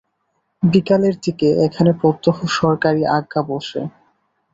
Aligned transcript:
বিকালের 0.63 1.15
দিকে 1.25 1.47
এখানে 1.65 1.91
প্রত্যহ 2.01 2.37
সরকারি 2.57 3.01
আজ্ঞা 3.17 3.41
বসে। 3.49 3.81